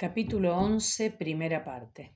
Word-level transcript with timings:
Capítulo 0.00 0.56
11, 0.56 1.10
primera 1.10 1.64
parte. 1.64 2.14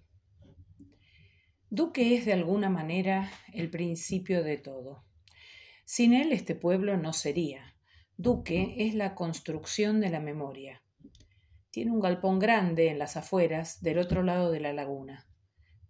Duque 1.68 2.14
es 2.14 2.24
de 2.24 2.32
alguna 2.32 2.70
manera 2.70 3.28
el 3.52 3.70
principio 3.70 4.44
de 4.44 4.56
todo. 4.56 5.04
Sin 5.84 6.14
él 6.14 6.30
este 6.30 6.54
pueblo 6.54 6.96
no 6.96 7.12
sería. 7.12 7.74
Duque 8.16 8.76
es 8.78 8.94
la 8.94 9.16
construcción 9.16 10.00
de 10.00 10.10
la 10.10 10.20
memoria. 10.20 10.84
Tiene 11.72 11.90
un 11.90 11.98
galpón 11.98 12.38
grande 12.38 12.88
en 12.88 13.00
las 13.00 13.16
afueras, 13.16 13.82
del 13.82 13.98
otro 13.98 14.22
lado 14.22 14.52
de 14.52 14.60
la 14.60 14.72
laguna. 14.72 15.26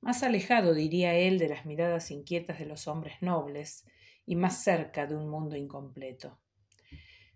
Más 0.00 0.22
alejado, 0.22 0.72
diría 0.72 1.12
él, 1.12 1.38
de 1.38 1.50
las 1.50 1.66
miradas 1.66 2.10
inquietas 2.10 2.58
de 2.58 2.64
los 2.64 2.88
hombres 2.88 3.20
nobles 3.20 3.84
y 4.24 4.34
más 4.36 4.64
cerca 4.64 5.06
de 5.06 5.14
un 5.14 5.28
mundo 5.28 5.56
incompleto. 5.56 6.40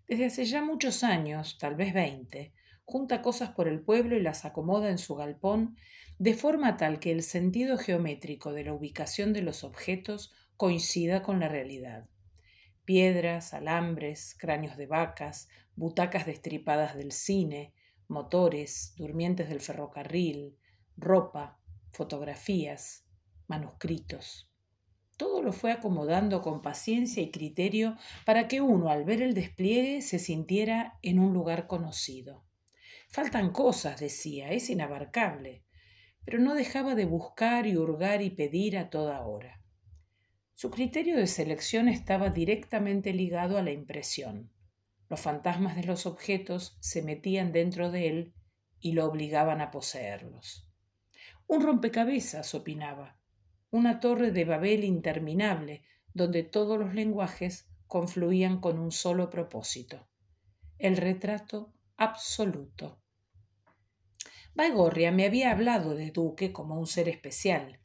Desde 0.07 0.25
hace 0.25 0.45
ya 0.45 0.63
muchos 0.63 1.03
años, 1.03 1.59
tal 1.59 1.75
vez 1.75 1.93
veinte, 1.93 2.55
junta 2.87 3.21
cosas 3.21 3.49
por 3.49 3.67
el 3.67 3.81
pueblo 3.81 4.15
y 4.15 4.21
las 4.21 4.45
acomoda 4.45 4.89
en 4.89 4.97
su 4.97 5.13
galpón 5.15 5.75
de 6.19 6.33
forma 6.33 6.77
tal 6.77 6.99
que 6.99 7.11
el 7.11 7.21
sentido 7.21 7.77
geométrico 7.77 8.53
de 8.53 8.63
la 8.63 8.73
ubicación 8.73 9.33
de 9.33 9.41
los 9.41 9.65
objetos 9.65 10.33
coincida 10.55 11.21
con 11.21 11.41
la 11.41 11.49
realidad. 11.49 12.07
Piedras, 12.85 13.53
alambres, 13.53 14.37
cráneos 14.39 14.77
de 14.77 14.87
vacas, 14.87 15.49
butacas 15.75 16.25
destripadas 16.25 16.95
del 16.95 17.11
cine, 17.11 17.73
motores, 18.07 18.93
durmientes 18.95 19.49
del 19.49 19.59
ferrocarril, 19.59 20.55
ropa, 20.95 21.59
fotografías, 21.91 23.05
manuscritos. 23.47 24.49
Todo 25.17 25.41
lo 25.41 25.51
fue 25.51 25.73
acomodando 25.73 26.41
con 26.41 26.61
paciencia 26.61 27.21
y 27.21 27.31
criterio 27.31 27.97
para 28.25 28.47
que 28.47 28.61
uno 28.61 28.89
al 28.89 29.03
ver 29.03 29.21
el 29.21 29.33
despliegue 29.33 30.01
se 30.01 30.19
sintiera 30.19 30.99
en 31.01 31.19
un 31.19 31.33
lugar 31.33 31.67
conocido. 31.67 32.46
Faltan 33.07 33.51
cosas, 33.51 33.99
decía, 33.99 34.51
es 34.51 34.69
inabarcable, 34.69 35.63
pero 36.25 36.39
no 36.39 36.55
dejaba 36.55 36.93
de 36.93 37.05
buscar 37.05 37.65
y 37.65 37.77
hurgar 37.77 38.21
y 38.21 38.29
pedir 38.29 38.77
a 38.77 38.89
toda 38.89 39.25
hora. 39.25 39.61
Su 40.53 40.71
criterio 40.71 41.15
de 41.15 41.27
selección 41.27 41.87
estaba 41.87 42.29
directamente 42.29 43.13
ligado 43.13 43.57
a 43.57 43.61
la 43.61 43.71
impresión. 43.71 44.51
Los 45.09 45.21
fantasmas 45.21 45.75
de 45.75 45.83
los 45.83 46.05
objetos 46.05 46.77
se 46.79 47.01
metían 47.01 47.51
dentro 47.51 47.91
de 47.91 48.07
él 48.09 48.33
y 48.79 48.91
lo 48.91 49.05
obligaban 49.05 49.61
a 49.61 49.71
poseerlos. 49.71 50.67
Un 51.47 51.61
rompecabezas, 51.61 52.53
opinaba, 52.55 53.17
una 53.71 53.99
torre 53.99 54.31
de 54.31 54.45
Babel 54.45 54.83
interminable, 54.83 55.83
donde 56.13 56.43
todos 56.43 56.77
los 56.77 56.93
lenguajes 56.93 57.69
confluían 57.85 58.59
con 58.59 58.79
un 58.79 58.91
solo 58.91 59.29
propósito, 59.29 60.07
el 60.77 60.97
retrato 60.97 61.73
absoluto. 61.95 62.99
Baigorria 64.57 65.11
me 65.11 65.23
había 65.23 65.51
hablado 65.51 65.93
de 65.93 66.09
Duque 66.09 66.51
como 66.51 66.79
un 66.79 66.87
ser 66.87 67.07
especial. 67.09 67.79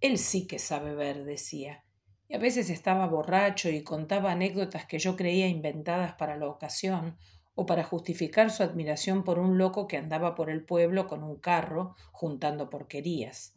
Él 0.00 0.18
sí 0.18 0.48
que 0.48 0.58
sabe 0.58 0.92
ver, 0.96 1.22
decía, 1.22 1.84
y 2.26 2.34
a 2.34 2.38
veces 2.38 2.70
estaba 2.70 3.06
borracho 3.06 3.70
y 3.70 3.84
contaba 3.84 4.32
anécdotas 4.32 4.84
que 4.84 4.98
yo 4.98 5.14
creía 5.14 5.46
inventadas 5.46 6.14
para 6.14 6.36
la 6.36 6.48
ocasión 6.48 7.16
o 7.54 7.66
para 7.66 7.84
justificar 7.84 8.50
su 8.50 8.64
admiración 8.64 9.22
por 9.22 9.38
un 9.38 9.58
loco 9.58 9.86
que 9.86 9.96
andaba 9.96 10.34
por 10.34 10.50
el 10.50 10.64
pueblo 10.64 11.06
con 11.06 11.22
un 11.22 11.36
carro 11.36 11.94
juntando 12.10 12.68
porquerías. 12.68 13.54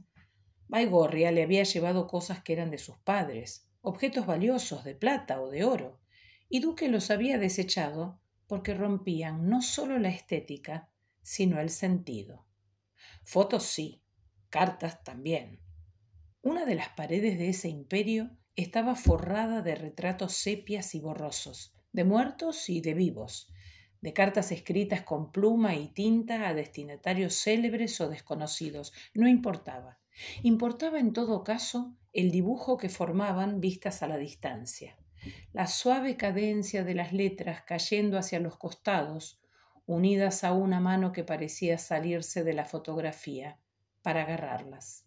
Baigorria 0.67 1.31
le 1.31 1.41
había 1.41 1.63
llevado 1.63 2.05
cosas 2.05 2.43
que 2.43 2.53
eran 2.53 2.69
de 2.69 2.77
sus 2.77 2.99
padres, 2.99 3.67
objetos 3.81 4.27
valiosos 4.27 4.83
de 4.83 4.93
plata 4.93 5.41
o 5.41 5.49
de 5.49 5.63
oro, 5.63 5.99
y 6.47 6.59
Duque 6.59 6.89
los 6.89 7.09
había 7.09 7.39
desechado 7.39 8.19
porque 8.45 8.75
rompían 8.75 9.49
no 9.49 9.63
solo 9.63 9.97
la 9.97 10.09
estética, 10.09 10.91
sino 11.23 11.59
el 11.59 11.71
sentido. 11.71 12.45
Fotos 13.31 13.63
sí, 13.63 14.03
cartas 14.49 15.05
también. 15.05 15.61
Una 16.41 16.65
de 16.65 16.75
las 16.75 16.89
paredes 16.89 17.39
de 17.39 17.47
ese 17.47 17.69
imperio 17.69 18.29
estaba 18.57 18.94
forrada 18.94 19.61
de 19.61 19.73
retratos 19.75 20.33
sepias 20.33 20.95
y 20.95 21.00
borrosos, 21.00 21.73
de 21.94 22.03
muertos 22.03 22.69
y 22.69 22.81
de 22.81 22.94
vivos, 22.94 23.50
de 24.01 24.11
cartas 24.11 24.51
escritas 24.51 25.03
con 25.03 25.31
pluma 25.31 25.75
y 25.75 25.88
tinta 25.88 26.45
a 26.45 26.53
destinatarios 26.53 27.35
célebres 27.35 28.01
o 28.01 28.09
desconocidos, 28.09 28.91
no 29.13 29.29
importaba. 29.29 30.01
Importaba 30.44 31.00
en 31.00 31.13
todo 31.13 31.45
caso 31.45 31.95
el 32.11 32.31
dibujo 32.31 32.75
que 32.75 32.89
formaban 32.89 33.61
vistas 33.61 34.03
a 34.03 34.09
la 34.09 34.17
distancia 34.17 34.97
la 35.53 35.67
suave 35.67 36.17
cadencia 36.17 36.83
de 36.83 36.95
las 36.95 37.13
letras 37.13 37.63
cayendo 37.63 38.17
hacia 38.17 38.39
los 38.39 38.57
costados, 38.57 39.41
unidas 39.86 40.44
a 40.44 40.53
una 40.53 40.80
mano 40.80 41.12
que 41.12 41.24
parecía 41.24 41.78
salirse 41.78 42.44
de 42.44 42.53
la 42.53 42.66
fotografía 42.66 43.59
para 44.02 44.24
agarrarlas. 44.24 45.06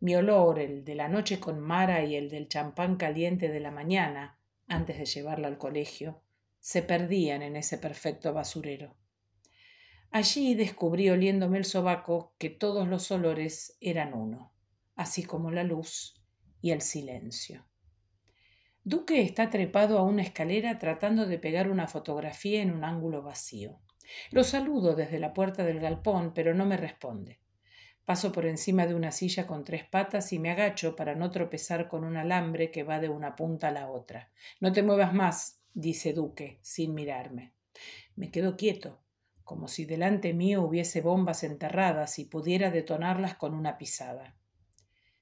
Mi 0.00 0.16
olor, 0.16 0.58
el 0.58 0.84
de 0.84 0.94
la 0.94 1.08
noche 1.08 1.40
con 1.40 1.60
Mara 1.60 2.04
y 2.04 2.16
el 2.16 2.28
del 2.28 2.48
champán 2.48 2.96
caliente 2.96 3.48
de 3.48 3.60
la 3.60 3.70
mañana, 3.70 4.38
antes 4.68 4.98
de 4.98 5.06
llevarla 5.06 5.48
al 5.48 5.58
colegio, 5.58 6.22
se 6.60 6.82
perdían 6.82 7.42
en 7.42 7.56
ese 7.56 7.78
perfecto 7.78 8.32
basurero. 8.32 8.96
Allí 10.10 10.54
descubrí 10.54 11.10
oliéndome 11.10 11.58
el 11.58 11.64
sobaco 11.64 12.34
que 12.38 12.50
todos 12.50 12.86
los 12.86 13.10
olores 13.10 13.76
eran 13.80 14.14
uno, 14.14 14.52
así 14.94 15.24
como 15.24 15.50
la 15.50 15.64
luz 15.64 16.22
y 16.60 16.70
el 16.70 16.82
silencio. 16.82 17.66
Duque 18.86 19.22
está 19.22 19.48
trepado 19.48 19.98
a 19.98 20.02
una 20.02 20.20
escalera 20.20 20.78
tratando 20.78 21.24
de 21.24 21.38
pegar 21.38 21.70
una 21.70 21.88
fotografía 21.88 22.60
en 22.60 22.70
un 22.70 22.84
ángulo 22.84 23.22
vacío. 23.22 23.80
Lo 24.30 24.44
saludo 24.44 24.94
desde 24.94 25.18
la 25.18 25.32
puerta 25.32 25.64
del 25.64 25.80
galpón, 25.80 26.34
pero 26.34 26.52
no 26.52 26.66
me 26.66 26.76
responde. 26.76 27.38
Paso 28.04 28.30
por 28.30 28.44
encima 28.44 28.86
de 28.86 28.94
una 28.94 29.10
silla 29.10 29.46
con 29.46 29.64
tres 29.64 29.84
patas 29.84 30.34
y 30.34 30.38
me 30.38 30.50
agacho 30.50 30.94
para 30.96 31.14
no 31.14 31.30
tropezar 31.30 31.88
con 31.88 32.04
un 32.04 32.18
alambre 32.18 32.70
que 32.70 32.82
va 32.82 33.00
de 33.00 33.08
una 33.08 33.34
punta 33.34 33.68
a 33.68 33.70
la 33.70 33.90
otra. 33.90 34.30
No 34.60 34.70
te 34.70 34.82
muevas 34.82 35.14
más, 35.14 35.62
dice 35.72 36.12
Duque, 36.12 36.58
sin 36.60 36.92
mirarme. 36.92 37.54
Me 38.16 38.30
quedo 38.30 38.54
quieto, 38.54 39.00
como 39.44 39.66
si 39.66 39.86
delante 39.86 40.34
mío 40.34 40.62
hubiese 40.62 41.00
bombas 41.00 41.42
enterradas 41.42 42.18
y 42.18 42.26
pudiera 42.26 42.70
detonarlas 42.70 43.36
con 43.36 43.54
una 43.54 43.78
pisada. 43.78 44.36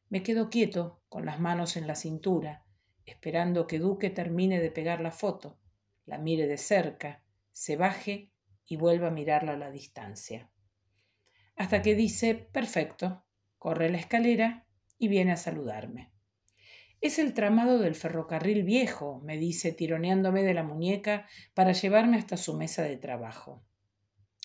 Me 0.09 0.25
quedo 0.25 0.51
quieto, 0.51 1.01
con 1.09 1.25
las 1.25 1.39
manos 1.39 1.77
en 1.77 1.87
la 1.87 1.95
cintura, 1.95 2.65
esperando 3.07 3.67
que 3.67 3.79
Duque 3.79 4.11
termine 4.11 4.61
de 4.61 4.71
pegar 4.71 5.01
la 5.01 5.11
foto, 5.11 5.59
la 6.07 6.19
mire 6.19 6.47
de 6.47 6.59
cerca, 6.59 7.23
se 7.53 7.77
baje 7.77 8.33
y 8.65 8.77
vuelva 8.77 9.09
a 9.09 9.13
mirarla 9.13 9.53
a 9.53 9.59
la 9.59 9.71
distancia. 9.71 10.51
Hasta 11.57 11.83
que 11.83 11.95
dice, 11.95 12.35
perfecto, 12.35 13.25
corre 13.59 13.91
la 13.91 13.99
escalera 13.99 14.67
y 14.99 15.09
viene 15.09 15.33
a 15.33 15.37
saludarme. 15.37 16.13
Es 17.01 17.19
el 17.19 17.35
tramado 17.35 17.79
del 17.79 17.97
ferrocarril 17.97 18.63
viejo, 18.63 19.21
me 19.25 19.37
dice, 19.37 19.73
tironeándome 19.73 20.45
de 20.45 20.55
la 20.55 20.63
muñeca 20.63 21.27
para 21.53 21.73
llevarme 21.73 22.17
hasta 22.17 22.37
su 22.37 22.57
mesa 22.57 22.85
de 22.85 22.97
trabajo. 22.97 23.65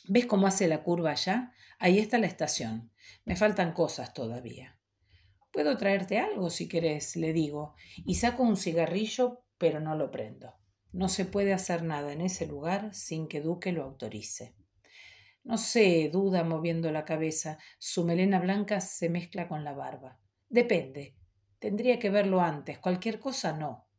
¿Ves 0.07 0.25
cómo 0.25 0.47
hace 0.47 0.67
la 0.67 0.83
curva 0.83 1.11
allá? 1.11 1.53
Ahí 1.79 1.99
está 1.99 2.17
la 2.17 2.27
estación. 2.27 2.91
Me 3.25 3.35
faltan 3.35 3.73
cosas 3.73 4.13
todavía. 4.13 4.76
Puedo 5.57 5.75
traerte 5.75 6.19
algo 6.19 6.51
si 6.51 6.67
querés, 6.67 7.15
le 7.15 7.33
digo, 7.33 7.73
y 8.05 8.13
saco 8.13 8.43
un 8.43 8.57
cigarrillo, 8.57 9.43
pero 9.57 9.79
no 9.79 9.95
lo 9.95 10.11
prendo. 10.11 10.53
No 10.91 11.09
se 11.09 11.25
puede 11.25 11.51
hacer 11.51 11.81
nada 11.81 12.13
en 12.13 12.21
ese 12.21 12.45
lugar 12.45 12.93
sin 12.93 13.27
que 13.27 13.41
Duque 13.41 13.71
lo 13.71 13.83
autorice. 13.83 14.55
No 15.43 15.57
sé, 15.57 16.11
duda 16.13 16.43
moviendo 16.43 16.91
la 16.91 17.05
cabeza. 17.05 17.57
Su 17.79 18.05
melena 18.05 18.39
blanca 18.39 18.79
se 18.81 19.09
mezcla 19.09 19.47
con 19.47 19.63
la 19.63 19.73
barba. 19.73 20.19
Depende. 20.47 21.17
Tendría 21.57 21.97
que 21.97 22.11
verlo 22.11 22.39
antes. 22.39 22.77
Cualquier 22.77 23.19
cosa 23.19 23.51
no. 23.51 23.89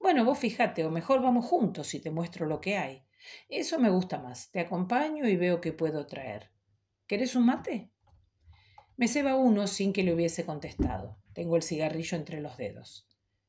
Bueno, 0.00 0.24
vos 0.24 0.40
fíjate, 0.40 0.84
o 0.84 0.90
mejor 0.90 1.22
vamos 1.22 1.46
juntos 1.46 1.94
y 1.94 2.00
te 2.00 2.10
muestro 2.10 2.46
lo 2.46 2.60
que 2.60 2.78
hay. 2.78 3.04
Eso 3.48 3.78
me 3.78 3.90
gusta 3.90 4.18
más. 4.18 4.50
Te 4.50 4.58
acompaño 4.58 5.28
y 5.28 5.36
veo 5.36 5.60
qué 5.60 5.72
puedo 5.72 6.04
traer. 6.04 6.50
¿Querés 7.06 7.36
un 7.36 7.46
mate? 7.46 7.92
Me 8.98 9.08
ceba 9.08 9.36
uno 9.36 9.66
sin 9.66 9.92
que 9.92 10.02
le 10.02 10.14
hubiese 10.14 10.46
contestado. 10.46 11.18
Tengo 11.34 11.56
el 11.56 11.62
cigarrillo 11.62 12.16
entre 12.16 12.40
los 12.40 12.56
dedos. 12.56 13.06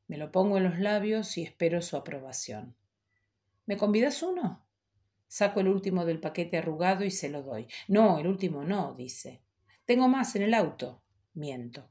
Me 0.07 0.17
lo 0.17 0.29
pongo 0.29 0.57
en 0.57 0.65
los 0.65 0.77
labios 0.77 1.37
y 1.37 1.43
espero 1.43 1.81
su 1.81 1.95
aprobación. 1.95 2.75
¿Me 3.65 3.77
convidas 3.77 4.21
uno? 4.23 4.65
Saco 5.27 5.61
el 5.61 5.69
último 5.69 6.03
del 6.03 6.19
paquete 6.19 6.57
arrugado 6.57 7.05
y 7.05 7.11
se 7.11 7.29
lo 7.29 7.43
doy. 7.43 7.67
No, 7.87 8.19
el 8.19 8.27
último 8.27 8.65
no, 8.65 8.93
dice. 8.93 9.41
Tengo 9.85 10.09
más 10.09 10.35
en 10.35 10.41
el 10.41 10.53
auto. 10.53 11.01
Miento. 11.33 11.89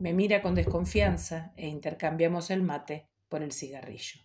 Me 0.00 0.12
mira 0.12 0.42
con 0.42 0.56
desconfianza 0.56 1.52
e 1.56 1.68
intercambiamos 1.68 2.50
el 2.50 2.62
mate 2.64 3.08
por 3.28 3.44
el 3.44 3.52
cigarrillo. 3.52 4.20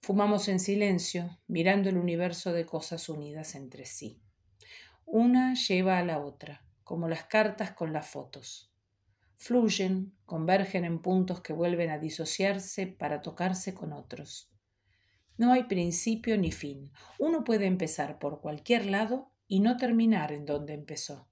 Fumamos 0.00 0.48
en 0.48 0.60
silencio, 0.60 1.38
mirando 1.46 1.90
el 1.90 1.98
universo 1.98 2.54
de 2.54 2.64
cosas 2.64 3.10
unidas 3.10 3.54
entre 3.54 3.84
sí. 3.84 4.22
Una 5.04 5.52
lleva 5.54 5.98
a 5.98 6.04
la 6.04 6.20
otra 6.20 6.64
como 6.90 7.06
las 7.06 7.22
cartas 7.26 7.70
con 7.70 7.92
las 7.92 8.08
fotos. 8.08 8.68
Fluyen, 9.36 10.12
convergen 10.26 10.84
en 10.84 11.00
puntos 11.00 11.40
que 11.40 11.52
vuelven 11.52 11.88
a 11.88 12.00
disociarse 12.00 12.88
para 12.88 13.22
tocarse 13.22 13.74
con 13.74 13.92
otros. 13.92 14.50
No 15.36 15.52
hay 15.52 15.62
principio 15.62 16.36
ni 16.36 16.50
fin. 16.50 16.90
Uno 17.20 17.44
puede 17.44 17.66
empezar 17.66 18.18
por 18.18 18.40
cualquier 18.40 18.86
lado 18.86 19.30
y 19.46 19.60
no 19.60 19.76
terminar 19.76 20.32
en 20.32 20.44
donde 20.44 20.74
empezó. 20.74 21.28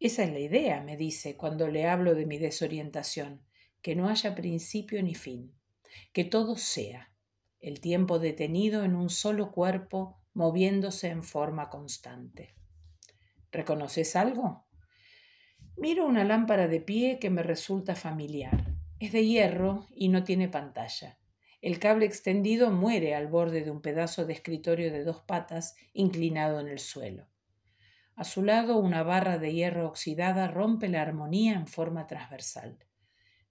Esa 0.00 0.24
es 0.24 0.32
la 0.32 0.40
idea, 0.40 0.80
me 0.80 0.96
dice, 0.96 1.36
cuando 1.36 1.68
le 1.68 1.86
hablo 1.86 2.16
de 2.16 2.26
mi 2.26 2.38
desorientación, 2.38 3.44
que 3.80 3.94
no 3.94 4.08
haya 4.08 4.34
principio 4.34 5.00
ni 5.04 5.14
fin, 5.14 5.54
que 6.12 6.24
todo 6.24 6.56
sea, 6.56 7.12
el 7.60 7.78
tiempo 7.78 8.18
detenido 8.18 8.82
en 8.82 8.96
un 8.96 9.08
solo 9.08 9.52
cuerpo 9.52 10.18
moviéndose 10.32 11.10
en 11.10 11.22
forma 11.22 11.70
constante. 11.70 12.56
¿Reconoces 13.54 14.16
algo? 14.16 14.66
Miro 15.76 16.06
una 16.06 16.24
lámpara 16.24 16.66
de 16.66 16.80
pie 16.80 17.20
que 17.20 17.30
me 17.30 17.44
resulta 17.44 17.94
familiar. 17.94 18.74
Es 18.98 19.12
de 19.12 19.24
hierro 19.24 19.86
y 19.94 20.08
no 20.08 20.24
tiene 20.24 20.48
pantalla. 20.48 21.20
El 21.62 21.78
cable 21.78 22.04
extendido 22.04 22.72
muere 22.72 23.14
al 23.14 23.28
borde 23.28 23.62
de 23.62 23.70
un 23.70 23.80
pedazo 23.80 24.26
de 24.26 24.32
escritorio 24.32 24.90
de 24.90 25.04
dos 25.04 25.20
patas 25.20 25.76
inclinado 25.92 26.58
en 26.58 26.66
el 26.66 26.80
suelo. 26.80 27.28
A 28.16 28.24
su 28.24 28.42
lado 28.42 28.78
una 28.78 29.04
barra 29.04 29.38
de 29.38 29.54
hierro 29.54 29.86
oxidada 29.86 30.48
rompe 30.48 30.88
la 30.88 31.02
armonía 31.02 31.52
en 31.52 31.68
forma 31.68 32.08
transversal. 32.08 32.84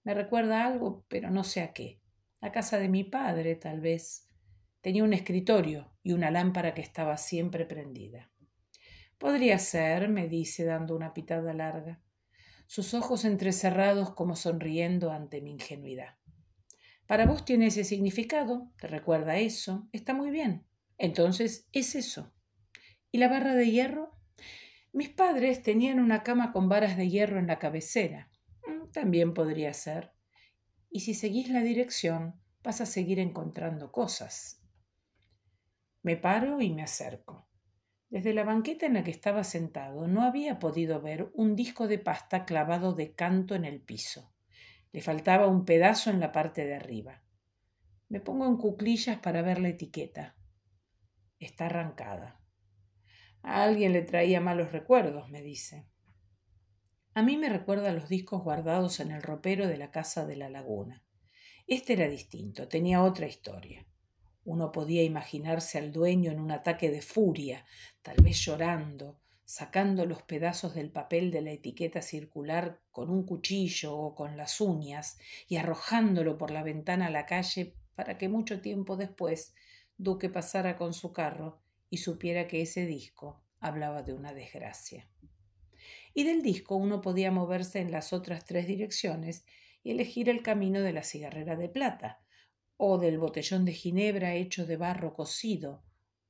Me 0.02 0.12
recuerda 0.12 0.66
algo, 0.66 1.06
pero 1.08 1.30
no 1.30 1.44
sé 1.44 1.62
a 1.62 1.72
qué. 1.72 2.02
La 2.42 2.52
casa 2.52 2.78
de 2.78 2.90
mi 2.90 3.04
padre, 3.04 3.56
tal 3.56 3.80
vez. 3.80 4.28
Tenía 4.82 5.02
un 5.02 5.14
escritorio 5.14 5.94
y 6.02 6.12
una 6.12 6.30
lámpara 6.30 6.74
que 6.74 6.82
estaba 6.82 7.16
siempre 7.16 7.64
prendida. 7.64 8.33
Podría 9.24 9.58
ser, 9.58 10.10
me 10.10 10.28
dice 10.28 10.66
dando 10.66 10.94
una 10.94 11.14
pitada 11.14 11.54
larga, 11.54 11.98
sus 12.66 12.92
ojos 12.92 13.24
entrecerrados 13.24 14.10
como 14.10 14.36
sonriendo 14.36 15.10
ante 15.12 15.40
mi 15.40 15.52
ingenuidad. 15.52 16.18
Para 17.06 17.24
vos 17.24 17.46
tiene 17.46 17.68
ese 17.68 17.84
significado, 17.84 18.70
te 18.78 18.86
recuerda 18.86 19.38
eso, 19.38 19.88
está 19.92 20.12
muy 20.12 20.30
bien. 20.30 20.66
Entonces 20.98 21.70
es 21.72 21.94
eso. 21.94 22.34
¿Y 23.10 23.16
la 23.16 23.28
barra 23.28 23.54
de 23.54 23.70
hierro? 23.70 24.14
Mis 24.92 25.08
padres 25.08 25.62
tenían 25.62 26.00
una 26.00 26.22
cama 26.22 26.52
con 26.52 26.68
varas 26.68 26.98
de 26.98 27.08
hierro 27.08 27.38
en 27.38 27.46
la 27.46 27.58
cabecera. 27.58 28.30
Mm, 28.66 28.90
también 28.90 29.32
podría 29.32 29.72
ser. 29.72 30.12
Y 30.90 31.00
si 31.00 31.14
seguís 31.14 31.48
la 31.48 31.62
dirección, 31.62 32.38
vas 32.62 32.82
a 32.82 32.84
seguir 32.84 33.18
encontrando 33.18 33.90
cosas. 33.90 34.60
Me 36.02 36.18
paro 36.18 36.60
y 36.60 36.74
me 36.74 36.82
acerco. 36.82 37.43
Desde 38.14 38.32
la 38.32 38.44
banqueta 38.44 38.86
en 38.86 38.94
la 38.94 39.02
que 39.02 39.10
estaba 39.10 39.42
sentado 39.42 40.06
no 40.06 40.22
había 40.22 40.60
podido 40.60 41.00
ver 41.00 41.32
un 41.34 41.56
disco 41.56 41.88
de 41.88 41.98
pasta 41.98 42.44
clavado 42.44 42.92
de 42.92 43.12
canto 43.12 43.56
en 43.56 43.64
el 43.64 43.80
piso. 43.80 44.32
Le 44.92 45.00
faltaba 45.00 45.48
un 45.48 45.64
pedazo 45.64 46.10
en 46.10 46.20
la 46.20 46.30
parte 46.30 46.64
de 46.64 46.76
arriba. 46.76 47.24
Me 48.08 48.20
pongo 48.20 48.46
en 48.46 48.56
cuclillas 48.56 49.18
para 49.18 49.42
ver 49.42 49.58
la 49.58 49.70
etiqueta. 49.70 50.36
Está 51.40 51.66
arrancada. 51.66 52.40
A 53.42 53.64
alguien 53.64 53.92
le 53.92 54.02
traía 54.02 54.40
malos 54.40 54.70
recuerdos, 54.70 55.28
me 55.28 55.42
dice. 55.42 55.88
A 57.14 57.22
mí 57.24 57.36
me 57.36 57.48
recuerda 57.48 57.90
los 57.90 58.08
discos 58.08 58.44
guardados 58.44 59.00
en 59.00 59.10
el 59.10 59.22
ropero 59.22 59.66
de 59.66 59.76
la 59.76 59.90
casa 59.90 60.24
de 60.24 60.36
la 60.36 60.48
laguna. 60.48 61.02
Este 61.66 61.94
era 61.94 62.06
distinto, 62.06 62.68
tenía 62.68 63.02
otra 63.02 63.26
historia. 63.26 63.84
Uno 64.44 64.72
podía 64.72 65.02
imaginarse 65.02 65.78
al 65.78 65.92
dueño 65.92 66.30
en 66.30 66.40
un 66.40 66.50
ataque 66.50 66.90
de 66.90 67.02
furia, 67.02 67.64
tal 68.02 68.16
vez 68.22 68.38
llorando, 68.44 69.18
sacando 69.44 70.06
los 70.06 70.22
pedazos 70.22 70.74
del 70.74 70.90
papel 70.90 71.30
de 71.30 71.42
la 71.42 71.52
etiqueta 71.52 72.02
circular 72.02 72.80
con 72.90 73.10
un 73.10 73.24
cuchillo 73.24 73.96
o 73.96 74.14
con 74.14 74.36
las 74.36 74.60
uñas 74.60 75.18
y 75.48 75.56
arrojándolo 75.56 76.38
por 76.38 76.50
la 76.50 76.62
ventana 76.62 77.06
a 77.06 77.10
la 77.10 77.26
calle 77.26 77.74
para 77.94 78.18
que 78.18 78.28
mucho 78.28 78.60
tiempo 78.60 78.96
después 78.96 79.54
Duque 79.96 80.28
pasara 80.28 80.76
con 80.76 80.92
su 80.92 81.12
carro 81.12 81.60
y 81.88 81.98
supiera 81.98 82.48
que 82.48 82.62
ese 82.62 82.84
disco 82.86 83.44
hablaba 83.60 84.02
de 84.02 84.12
una 84.12 84.34
desgracia. 84.34 85.08
Y 86.12 86.24
del 86.24 86.42
disco 86.42 86.74
uno 86.74 87.00
podía 87.00 87.30
moverse 87.30 87.80
en 87.80 87.92
las 87.92 88.12
otras 88.12 88.44
tres 88.44 88.66
direcciones 88.66 89.44
y 89.84 89.92
elegir 89.92 90.28
el 90.28 90.42
camino 90.42 90.80
de 90.80 90.92
la 90.92 91.04
cigarrera 91.04 91.54
de 91.56 91.68
plata, 91.68 92.23
o 92.76 92.98
del 92.98 93.18
botellón 93.18 93.64
de 93.64 93.72
ginebra 93.72 94.34
hecho 94.34 94.66
de 94.66 94.76
barro 94.76 95.14
cocido, 95.14 95.84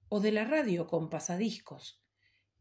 o 0.09 0.21
de 0.21 0.33
la 0.33 0.45
radio 0.45 0.87
con 0.87 1.09
pasadiscos, 1.11 2.03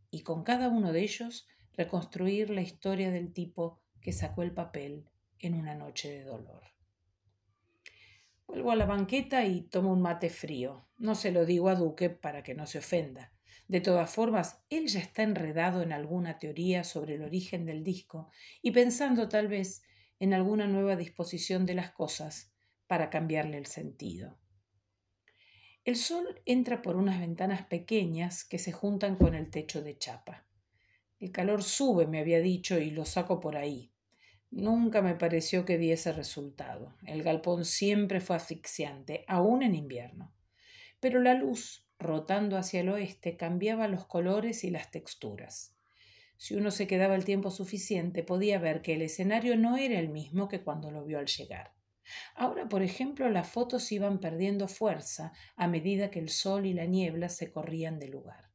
y 0.09 0.21
con 0.21 0.43
cada 0.43 0.69
uno 0.69 0.91
de 0.91 1.01
ellos 1.01 1.47
reconstruir 1.73 2.49
la 2.49 2.61
historia 2.61 3.11
del 3.11 3.33
tipo 3.33 3.81
que 3.99 4.13
sacó 4.13 4.43
el 4.43 4.53
papel 4.53 5.09
en 5.39 5.55
una 5.55 5.75
noche 5.75 6.09
de 6.09 6.23
dolor. 6.23 6.63
Vuelvo 8.47 8.71
a 8.71 8.75
la 8.75 8.85
banqueta 8.85 9.45
y 9.45 9.61
tomo 9.61 9.91
un 9.91 10.01
mate 10.01 10.29
frío. 10.29 10.87
No 10.97 11.15
se 11.15 11.31
lo 11.31 11.45
digo 11.45 11.69
a 11.69 11.75
Duque 11.75 12.09
para 12.09 12.43
que 12.43 12.53
no 12.53 12.67
se 12.67 12.79
ofenda. 12.79 13.33
De 13.67 13.81
todas 13.81 14.13
formas, 14.13 14.63
él 14.69 14.87
ya 14.87 14.99
está 14.99 15.23
enredado 15.23 15.81
en 15.81 15.91
alguna 15.91 16.37
teoría 16.37 16.83
sobre 16.83 17.15
el 17.15 17.23
origen 17.23 17.65
del 17.65 17.83
disco 17.83 18.29
y 18.61 18.71
pensando 18.71 19.29
tal 19.29 19.47
vez 19.47 19.81
en 20.19 20.33
alguna 20.33 20.67
nueva 20.67 20.95
disposición 20.95 21.65
de 21.65 21.73
las 21.73 21.91
cosas 21.91 22.52
para 22.87 23.09
cambiarle 23.09 23.57
el 23.57 23.65
sentido. 23.65 24.37
El 25.85 25.97
sol 25.97 26.41
entra 26.45 26.81
por 26.81 26.95
unas 26.95 27.19
ventanas 27.19 27.65
pequeñas 27.65 28.45
que 28.45 28.57
se 28.57 28.71
juntan 28.71 29.17
con 29.17 29.35
el 29.35 29.49
techo 29.49 29.81
de 29.81 29.97
chapa. 29.97 30.45
El 31.19 31.31
calor 31.31 31.61
sube, 31.61 32.07
me 32.07 32.19
había 32.19 32.39
dicho, 32.39 32.79
y 32.79 32.89
lo 32.89 33.03
saco 33.03 33.39
por 33.39 33.57
ahí. 33.57 33.91
Nunca 34.49 35.01
me 35.01 35.15
pareció 35.15 35.65
que 35.65 35.77
diese 35.77 36.13
resultado. 36.13 36.95
El 37.05 37.23
galpón 37.23 37.65
siempre 37.65 38.21
fue 38.21 38.35
asfixiante, 38.35 39.25
aún 39.27 39.63
en 39.63 39.75
invierno. 39.75 40.33
Pero 40.99 41.19
la 41.19 41.33
luz, 41.33 41.85
rotando 41.99 42.55
hacia 42.55 42.81
el 42.81 42.89
oeste, 42.89 43.35
cambiaba 43.35 43.87
los 43.87 44.05
colores 44.05 44.63
y 44.63 44.69
las 44.69 44.91
texturas. 44.91 45.75
Si 46.37 46.55
uno 46.55 46.71
se 46.71 46.87
quedaba 46.87 47.15
el 47.15 47.25
tiempo 47.25 47.51
suficiente, 47.51 48.23
podía 48.23 48.59
ver 48.59 48.81
que 48.81 48.93
el 48.93 49.01
escenario 49.01 49.57
no 49.57 49.75
era 49.75 49.99
el 49.99 50.09
mismo 50.09 50.47
que 50.47 50.61
cuando 50.61 50.91
lo 50.91 51.03
vio 51.03 51.19
al 51.19 51.27
llegar. 51.27 51.73
Ahora, 52.35 52.67
por 52.67 52.81
ejemplo, 52.81 53.29
las 53.29 53.49
fotos 53.49 53.91
iban 53.91 54.19
perdiendo 54.19 54.67
fuerza 54.67 55.33
a 55.55 55.67
medida 55.67 56.11
que 56.11 56.19
el 56.19 56.29
sol 56.29 56.65
y 56.65 56.73
la 56.73 56.85
niebla 56.85 57.29
se 57.29 57.51
corrían 57.51 57.99
del 57.99 58.11
lugar. 58.11 58.51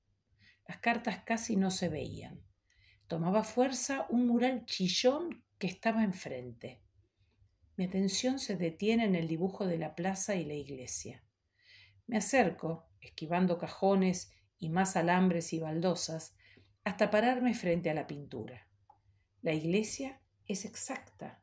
Las 0.66 0.78
cartas 0.78 1.22
casi 1.24 1.56
no 1.56 1.70
se 1.70 1.88
veían. 1.88 2.42
Tomaba 3.06 3.42
fuerza 3.42 4.06
un 4.10 4.26
mural 4.26 4.66
chillón 4.66 5.42
que 5.58 5.66
estaba 5.66 6.04
enfrente. 6.04 6.82
Mi 7.76 7.84
atención 7.84 8.38
se 8.38 8.56
detiene 8.56 9.04
en 9.04 9.14
el 9.14 9.28
dibujo 9.28 9.66
de 9.66 9.78
la 9.78 9.94
plaza 9.94 10.34
y 10.34 10.44
la 10.44 10.54
iglesia. 10.54 11.24
Me 12.06 12.18
acerco, 12.18 12.90
esquivando 13.00 13.58
cajones 13.58 14.32
y 14.58 14.68
más 14.68 14.96
alambres 14.96 15.52
y 15.52 15.60
baldosas, 15.60 16.36
hasta 16.84 17.10
pararme 17.10 17.54
frente 17.54 17.88
a 17.90 17.94
la 17.94 18.06
pintura. 18.06 18.66
La 19.40 19.52
iglesia 19.52 20.20
es 20.46 20.64
exacta, 20.64 21.42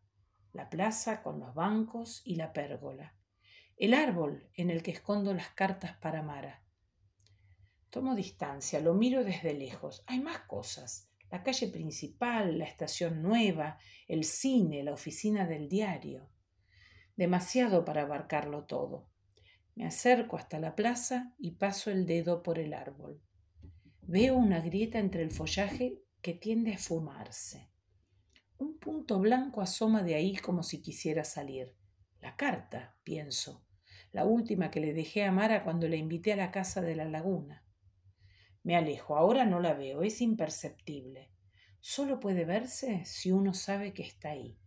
la 0.55 0.69
plaza 0.69 1.21
con 1.21 1.39
los 1.39 1.53
bancos 1.53 2.21
y 2.23 2.35
la 2.35 2.53
pérgola, 2.53 3.13
el 3.75 3.93
árbol 3.93 4.49
en 4.55 4.69
el 4.69 4.81
que 4.81 4.91
escondo 4.91 5.33
las 5.33 5.49
cartas 5.49 5.97
para 5.97 6.21
Mara. 6.21 6.63
Tomo 7.89 8.15
distancia, 8.15 8.79
lo 8.79 8.93
miro 8.93 9.25
desde 9.25 9.53
lejos. 9.53 10.03
Hay 10.07 10.21
más 10.21 10.39
cosas. 10.39 11.11
La 11.29 11.43
calle 11.43 11.67
principal, 11.67 12.57
la 12.57 12.65
estación 12.65 13.21
nueva, 13.21 13.77
el 14.07 14.23
cine, 14.23 14.81
la 14.83 14.93
oficina 14.93 15.45
del 15.45 15.67
diario. 15.67 16.29
Demasiado 17.17 17.83
para 17.83 18.03
abarcarlo 18.03 18.63
todo. 18.63 19.09
Me 19.75 19.85
acerco 19.85 20.37
hasta 20.37 20.59
la 20.59 20.75
plaza 20.75 21.33
y 21.37 21.51
paso 21.51 21.91
el 21.91 22.05
dedo 22.05 22.43
por 22.43 22.59
el 22.59 22.73
árbol. 22.73 23.21
Veo 24.03 24.35
una 24.35 24.61
grieta 24.61 24.99
entre 24.99 25.21
el 25.21 25.31
follaje 25.31 26.01
que 26.21 26.33
tiende 26.33 26.71
a 26.71 26.75
esfumarse. 26.75 27.74
Un 28.57 28.77
punto 28.79 29.19
blanco 29.19 29.61
asoma 29.61 30.01
de 30.03 30.15
ahí 30.15 30.37
como 30.37 30.63
si 30.63 30.81
quisiera 30.81 31.23
salir. 31.23 31.75
La 32.21 32.35
carta, 32.37 32.95
pienso, 33.03 33.65
la 34.11 34.23
última 34.23 34.71
que 34.71 34.79
le 34.79 34.93
dejé 34.93 35.25
a 35.25 35.31
Mara 35.31 35.63
cuando 35.63 35.89
la 35.89 35.97
invité 35.97 36.31
a 36.31 36.37
la 36.37 36.51
casa 36.51 36.81
de 36.81 36.95
la 36.95 37.03
laguna. 37.03 37.65
Me 38.63 38.77
alejo, 38.77 39.17
ahora 39.17 39.45
no 39.45 39.59
la 39.59 39.73
veo, 39.73 40.03
es 40.03 40.21
imperceptible. 40.21 41.31
Solo 41.81 42.19
puede 42.19 42.45
verse 42.45 43.03
si 43.05 43.31
uno 43.31 43.53
sabe 43.53 43.93
que 43.93 44.03
está 44.03 44.29
ahí. 44.29 44.57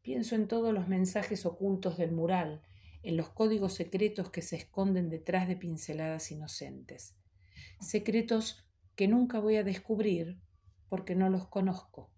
Pienso 0.00 0.34
en 0.34 0.48
todos 0.48 0.72
los 0.72 0.88
mensajes 0.88 1.44
ocultos 1.44 1.98
del 1.98 2.12
mural, 2.12 2.62
en 3.02 3.16
los 3.16 3.28
códigos 3.28 3.74
secretos 3.74 4.30
que 4.30 4.42
se 4.42 4.56
esconden 4.56 5.10
detrás 5.10 5.46
de 5.46 5.56
pinceladas 5.56 6.32
inocentes. 6.32 7.14
Secretos 7.80 8.66
que 8.96 9.06
nunca 9.06 9.38
voy 9.38 9.56
a 9.56 9.64
descubrir 9.64 10.40
porque 10.88 11.14
no 11.14 11.28
los 11.28 11.46
conozco. 11.46 12.09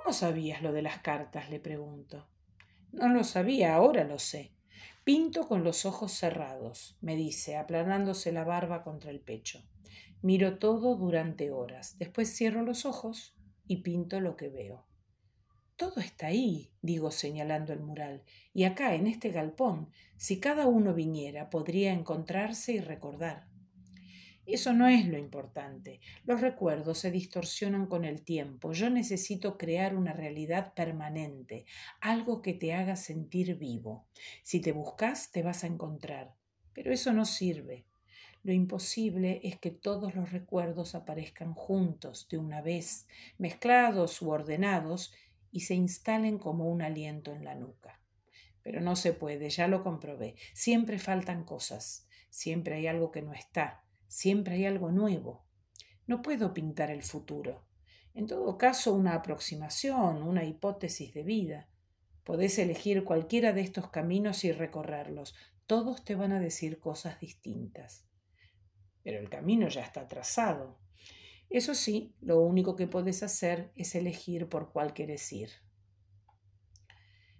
¿Cómo 0.00 0.14
sabías 0.14 0.62
lo 0.62 0.72
de 0.72 0.80
las 0.80 1.00
cartas? 1.00 1.50
le 1.50 1.58
pregunto. 1.58 2.28
No 2.92 3.08
lo 3.08 3.24
sabía, 3.24 3.74
ahora 3.74 4.04
lo 4.04 4.20
sé. 4.20 4.52
Pinto 5.02 5.48
con 5.48 5.64
los 5.64 5.84
ojos 5.84 6.12
cerrados, 6.12 6.96
me 7.00 7.16
dice, 7.16 7.56
aplanándose 7.56 8.30
la 8.30 8.44
barba 8.44 8.84
contra 8.84 9.10
el 9.10 9.18
pecho. 9.18 9.60
Miro 10.22 10.58
todo 10.58 10.94
durante 10.94 11.50
horas. 11.50 11.98
Después 11.98 12.32
cierro 12.32 12.62
los 12.62 12.86
ojos 12.86 13.36
y 13.66 13.78
pinto 13.78 14.20
lo 14.20 14.36
que 14.36 14.48
veo. 14.48 14.86
Todo 15.74 16.00
está 16.00 16.28
ahí, 16.28 16.70
digo 16.80 17.10
señalando 17.10 17.72
el 17.72 17.80
mural, 17.80 18.22
y 18.54 18.64
acá, 18.64 18.94
en 18.94 19.08
este 19.08 19.30
galpón, 19.30 19.90
si 20.16 20.38
cada 20.38 20.68
uno 20.68 20.94
viniera, 20.94 21.50
podría 21.50 21.92
encontrarse 21.92 22.72
y 22.72 22.80
recordar. 22.80 23.47
Eso 24.50 24.72
no 24.72 24.88
es 24.88 25.06
lo 25.06 25.18
importante. 25.18 26.00
Los 26.24 26.40
recuerdos 26.40 27.00
se 27.00 27.10
distorsionan 27.10 27.86
con 27.86 28.06
el 28.06 28.22
tiempo. 28.22 28.72
Yo 28.72 28.88
necesito 28.88 29.58
crear 29.58 29.94
una 29.94 30.14
realidad 30.14 30.72
permanente, 30.72 31.66
algo 32.00 32.40
que 32.40 32.54
te 32.54 32.72
haga 32.72 32.96
sentir 32.96 33.56
vivo. 33.56 34.06
Si 34.42 34.60
te 34.60 34.72
buscas, 34.72 35.32
te 35.32 35.42
vas 35.42 35.64
a 35.64 35.66
encontrar. 35.66 36.34
Pero 36.72 36.94
eso 36.94 37.12
no 37.12 37.26
sirve. 37.26 37.84
Lo 38.42 38.54
imposible 38.54 39.42
es 39.44 39.58
que 39.58 39.70
todos 39.70 40.14
los 40.14 40.32
recuerdos 40.32 40.94
aparezcan 40.94 41.52
juntos, 41.52 42.26
de 42.30 42.38
una 42.38 42.62
vez, 42.62 43.06
mezclados 43.36 44.22
u 44.22 44.30
ordenados, 44.30 45.12
y 45.50 45.60
se 45.60 45.74
instalen 45.74 46.38
como 46.38 46.70
un 46.70 46.80
aliento 46.80 47.34
en 47.34 47.44
la 47.44 47.54
nuca. 47.54 48.00
Pero 48.62 48.80
no 48.80 48.96
se 48.96 49.12
puede, 49.12 49.50
ya 49.50 49.68
lo 49.68 49.82
comprobé. 49.82 50.36
Siempre 50.54 50.98
faltan 50.98 51.44
cosas, 51.44 52.08
siempre 52.30 52.76
hay 52.76 52.86
algo 52.86 53.12
que 53.12 53.20
no 53.20 53.34
está, 53.34 53.84
siempre 54.08 54.54
hay 54.54 54.66
algo 54.66 54.90
nuevo. 54.90 55.46
No 56.06 56.22
puedo 56.22 56.52
pintar 56.52 56.90
el 56.90 57.02
futuro. 57.02 57.64
En 58.14 58.26
todo 58.26 58.58
caso, 58.58 58.94
una 58.94 59.14
aproximación, 59.14 60.22
una 60.22 60.44
hipótesis 60.44 61.14
de 61.14 61.22
vida. 61.22 61.68
Podés 62.24 62.58
elegir 62.58 63.04
cualquiera 63.04 63.52
de 63.52 63.60
estos 63.60 63.90
caminos 63.90 64.44
y 64.44 64.52
recorrerlos. 64.52 65.34
Todos 65.66 66.04
te 66.04 66.14
van 66.14 66.32
a 66.32 66.40
decir 66.40 66.80
cosas 66.80 67.20
distintas 67.20 68.08
pero 69.08 69.20
el 69.20 69.30
camino 69.30 69.68
ya 69.68 69.80
está 69.80 70.06
trazado. 70.06 70.78
Eso 71.48 71.74
sí, 71.74 72.14
lo 72.20 72.40
único 72.42 72.76
que 72.76 72.86
puedes 72.86 73.22
hacer 73.22 73.72
es 73.74 73.94
elegir 73.94 74.50
por 74.50 74.70
cuál 74.70 74.92
quieres 74.92 75.32
ir. 75.32 75.48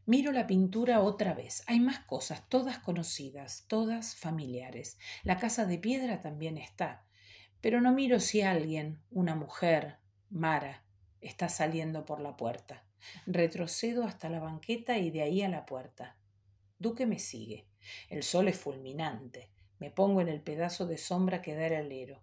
Miro 0.09 0.33
la 0.33 0.47
pintura 0.47 1.03
otra 1.03 1.35
vez. 1.35 1.63
Hay 1.67 1.81
más 1.81 1.99
cosas, 1.99 2.49
todas 2.49 2.79
conocidas, 2.79 3.67
todas 3.69 4.17
familiares. 4.17 4.99
La 5.23 5.37
casa 5.37 5.67
de 5.67 5.77
piedra 5.77 6.23
también 6.23 6.57
está. 6.57 7.05
Pero 7.61 7.83
no 7.83 7.93
miro 7.93 8.19
si 8.19 8.41
alguien, 8.41 9.03
una 9.11 9.35
mujer, 9.35 9.99
Mara, 10.31 10.83
está 11.21 11.51
saliendo 11.51 12.07
por 12.07 12.21
la 12.21 12.39
puerta. 12.39 12.87
Retrocedo 13.27 14.03
hasta 14.05 14.31
la 14.31 14.41
banqueta 14.41 14.97
y 14.97 15.11
de 15.11 15.21
ahí 15.21 15.43
a 15.43 15.51
la 15.51 15.67
puerta. 15.67 16.17
Duque 16.79 17.05
me 17.05 17.19
sigue. 17.19 17.69
El 18.09 18.23
sol 18.23 18.49
es 18.49 18.59
fulminante. 18.59 19.51
Me 19.79 19.91
pongo 19.91 20.23
en 20.23 20.29
el 20.29 20.41
pedazo 20.41 20.87
de 20.87 20.97
sombra 20.97 21.43
que 21.43 21.55
da 21.55 21.67
el 21.67 21.75
alero. 21.75 22.23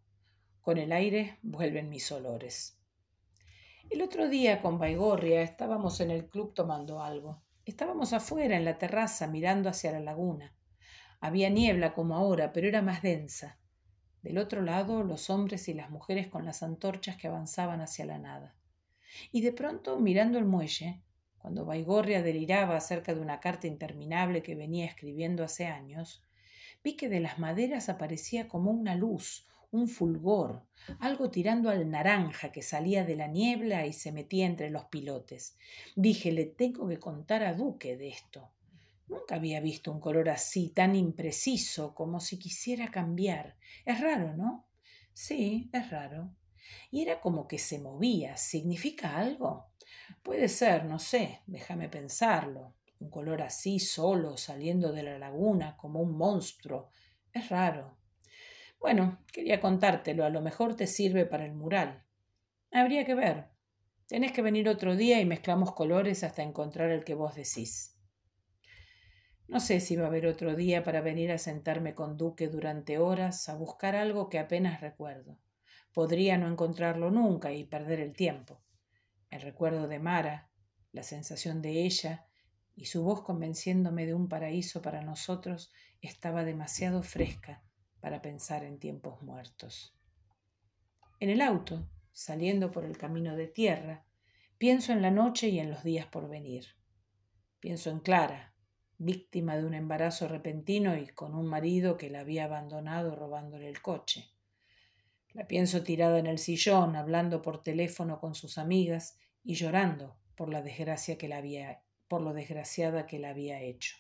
Con 0.62 0.80
el 0.80 0.92
aire 0.92 1.38
vuelven 1.44 1.90
mis 1.90 2.12
olores. 2.12 2.80
El 3.92 4.02
otro 4.02 4.28
día 4.28 4.64
con 4.64 4.80
Baigorria 4.80 5.44
estábamos 5.44 6.00
en 6.00 6.10
el 6.10 6.28
club 6.28 6.56
tomando 6.56 7.04
algo. 7.04 7.46
Estábamos 7.66 8.14
afuera 8.14 8.58
en 8.58 8.64
la 8.64 8.78
terraza 8.78 9.26
mirando 9.26 9.70
hacia 9.70 9.92
la 9.92 10.00
laguna. 10.00 10.54
Había 11.20 11.50
niebla 11.50 11.96
como 11.96 12.16
ahora, 12.16 12.54
pero 12.54 12.68
era 12.68 12.84
más 12.84 13.02
densa. 13.02 13.58
Del 14.22 14.38
otro 14.38 14.62
lado, 14.62 15.04
los 15.04 15.32
hombres 15.32 15.68
y 15.68 15.74
las 15.74 15.90
mujeres 15.90 16.28
con 16.28 16.46
las 16.46 16.62
antorchas 16.62 17.18
que 17.18 17.28
avanzaban 17.28 17.82
hacia 17.82 18.06
la 18.06 18.20
nada. 18.20 18.56
Y 19.32 19.42
de 19.42 19.52
pronto, 19.52 20.00
mirando 20.00 20.38
el 20.38 20.46
muelle, 20.46 21.02
cuando 21.40 21.66
Baigorria 21.66 22.22
deliraba 22.22 22.76
acerca 22.76 23.16
de 23.16 23.22
una 23.22 23.40
carta 23.40 23.66
interminable 23.66 24.44
que 24.44 24.54
venía 24.54 24.86
escribiendo 24.86 25.44
hace 25.44 25.66
años, 25.66 26.24
vi 26.84 26.96
que 26.96 27.10
de 27.10 27.20
las 27.20 27.40
maderas 27.40 27.90
aparecía 27.90 28.48
como 28.48 28.70
una 28.70 28.94
luz, 28.94 29.48
un 29.76 29.88
fulgor, 29.88 30.64
algo 31.00 31.30
tirando 31.30 31.70
al 31.70 31.90
naranja 31.90 32.52
que 32.52 32.62
salía 32.62 33.04
de 33.04 33.16
la 33.16 33.28
niebla 33.28 33.86
y 33.86 33.94
se 33.94 34.12
metía 34.12 34.46
entre 34.46 34.70
los 34.70 34.86
pilotes. 34.86 35.58
Dije, 35.96 36.32
le 36.32 36.46
tengo 36.46 36.88
que 36.88 37.00
contar 37.00 37.44
a 37.44 37.54
Duque 37.54 37.98
de 37.98 38.10
esto. 38.10 38.52
Nunca 39.08 39.36
había 39.36 39.60
visto 39.60 39.92
un 39.92 40.00
color 40.00 40.30
así, 40.30 40.70
tan 40.70 40.96
impreciso, 40.96 41.94
como 41.94 42.20
si 42.20 42.40
quisiera 42.40 42.90
cambiar. 42.90 43.56
Es 43.86 44.02
raro, 44.02 44.36
¿no? 44.36 44.66
Sí, 45.14 45.70
es 45.72 45.90
raro. 45.92 46.32
Y 46.90 47.04
era 47.04 47.22
como 47.22 47.48
que 47.48 47.60
se 47.60 47.80
movía. 47.80 48.38
¿Significa 48.38 49.18
algo? 49.18 49.68
Puede 50.24 50.48
ser, 50.48 50.86
no 50.86 50.98
sé, 50.98 51.42
déjame 51.46 51.88
pensarlo 51.90 52.74
un 53.00 53.10
color 53.10 53.42
así 53.42 53.80
solo 53.80 54.38
saliendo 54.38 54.92
de 54.92 55.04
la 55.04 55.20
laguna 55.20 55.78
como 55.78 56.02
un 56.02 56.18
monstruo. 56.18 56.90
Es 57.32 57.50
raro. 57.50 57.98
Bueno, 58.80 59.20
quería 59.34 59.60
contártelo, 59.60 60.26
a 60.26 60.30
lo 60.30 60.42
mejor 60.42 60.76
te 60.76 60.88
sirve 60.88 61.26
para 61.26 61.46
el 61.46 61.54
mural. 61.54 62.04
Habría 62.72 63.06
que 63.06 63.16
ver. 63.16 63.50
Tenés 64.08 64.32
que 64.32 64.44
venir 64.44 64.70
otro 64.70 64.96
día 64.96 65.20
y 65.20 65.26
mezclamos 65.26 65.74
colores 65.74 66.24
hasta 66.24 66.44
encontrar 66.44 66.92
el 66.92 67.04
que 67.04 67.16
vos 67.16 67.36
decís. 67.36 67.98
No 69.48 69.60
sé 69.60 69.80
si 69.80 69.96
va 69.96 70.06
a 70.06 70.08
haber 70.08 70.28
otro 70.28 70.56
día 70.56 70.84
para 70.84 71.02
venir 71.02 71.32
a 71.32 71.40
sentarme 71.40 71.96
con 71.96 72.18
Duque 72.18 72.48
durante 72.48 73.00
horas 73.00 73.50
a 73.50 73.56
buscar 73.56 73.96
algo 73.96 74.30
que 74.30 74.38
apenas 74.38 74.82
recuerdo. 74.82 75.40
Podría 75.94 76.38
no 76.38 76.48
encontrarlo 76.48 77.10
nunca 77.10 77.54
y 77.54 77.64
perder 77.64 78.00
el 78.00 78.14
tiempo. 78.14 78.62
El 79.32 79.42
recuerdo 79.42 79.88
de 79.88 80.00
Mara, 80.00 80.52
la 80.92 81.04
sensación 81.04 81.62
de 81.62 81.84
ella 81.84 82.28
y 82.76 82.86
su 82.86 83.04
voz 83.04 83.24
convenciéndome 83.24 84.06
de 84.06 84.14
un 84.14 84.30
paraíso 84.30 84.82
para 84.82 85.02
nosotros 85.02 85.72
estaba 86.02 86.44
demasiado 86.44 87.02
fresca 87.02 87.65
para 88.06 88.22
pensar 88.22 88.64
en 88.64 88.78
tiempos 88.78 89.24
muertos. 89.24 89.98
En 91.20 91.32
el 91.32 91.42
auto, 91.42 91.90
saliendo 92.12 92.70
por 92.70 92.86
el 92.86 93.00
camino 93.00 93.36
de 93.36 93.48
tierra, 93.48 94.06
pienso 94.60 94.94
en 94.94 95.02
la 95.02 95.10
noche 95.10 95.50
y 95.50 95.58
en 95.58 95.72
los 95.72 95.84
días 95.84 96.06
por 96.06 96.30
venir. 96.30 96.68
Pienso 97.60 97.90
en 97.90 98.02
Clara, 98.02 98.54
víctima 99.00 99.58
de 99.58 99.66
un 99.66 99.74
embarazo 99.74 100.28
repentino 100.28 100.96
y 100.96 101.08
con 101.08 101.34
un 101.34 101.48
marido 101.48 101.98
que 101.98 102.12
la 102.12 102.20
había 102.20 102.44
abandonado 102.44 103.16
robándole 103.16 103.68
el 103.68 103.82
coche. 103.82 104.30
La 105.34 105.48
pienso 105.48 105.82
tirada 105.82 106.20
en 106.20 106.28
el 106.28 106.38
sillón, 106.38 106.96
hablando 106.96 107.42
por 107.42 107.64
teléfono 107.64 108.20
con 108.20 108.36
sus 108.36 108.60
amigas 108.60 109.18
y 109.44 109.56
llorando 109.56 110.16
por 110.36 110.50
la 110.50 110.62
desgracia 110.62 111.18
que 111.18 111.28
la 111.28 111.38
había 111.38 111.82
por 112.08 112.22
lo 112.22 112.36
desgraciada 112.36 113.08
que 113.08 113.18
la 113.18 113.30
había 113.30 113.62
hecho. 113.62 113.96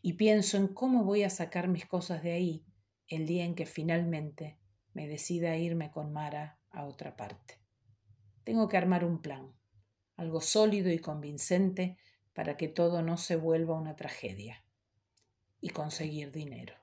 Y 0.00 0.14
pienso 0.14 0.56
en 0.56 0.68
cómo 0.68 1.04
voy 1.04 1.24
a 1.24 1.28
sacar 1.28 1.68
mis 1.68 1.84
cosas 1.84 2.22
de 2.22 2.32
ahí 2.32 2.64
el 3.08 3.26
día 3.26 3.44
en 3.44 3.54
que 3.54 3.66
finalmente 3.66 4.58
me 4.94 5.06
decida 5.06 5.56
irme 5.56 5.90
con 5.90 6.12
Mara 6.12 6.58
a 6.70 6.84
otra 6.84 7.16
parte. 7.16 7.58
Tengo 8.44 8.68
que 8.68 8.76
armar 8.76 9.04
un 9.04 9.22
plan, 9.22 9.52
algo 10.16 10.40
sólido 10.40 10.90
y 10.90 10.98
convincente 10.98 11.96
para 12.32 12.56
que 12.56 12.68
todo 12.68 13.02
no 13.02 13.16
se 13.16 13.36
vuelva 13.36 13.78
una 13.78 13.94
tragedia, 13.96 14.64
y 15.60 15.70
conseguir 15.70 16.32
dinero. 16.32 16.81